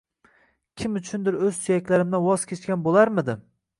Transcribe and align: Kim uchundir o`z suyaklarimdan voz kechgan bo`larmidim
Kim 0.81 0.95
uchundir 1.01 1.37
o`z 1.47 1.51
suyaklarimdan 1.57 2.25
voz 2.31 2.47
kechgan 2.53 2.87
bo`larmidim 2.89 3.45